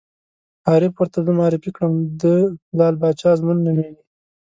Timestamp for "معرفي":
1.39-1.69